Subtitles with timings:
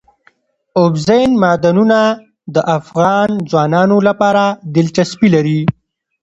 [0.81, 1.99] اوبزین معدنونه
[2.55, 4.43] د افغان ځوانانو لپاره
[4.75, 5.61] دلچسپي لري.